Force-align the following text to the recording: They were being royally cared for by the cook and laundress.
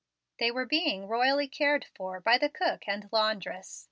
They 0.39 0.49
were 0.49 0.65
being 0.65 1.07
royally 1.07 1.47
cared 1.47 1.85
for 1.95 2.19
by 2.19 2.39
the 2.39 2.49
cook 2.49 2.87
and 2.87 3.07
laundress. 3.11 3.79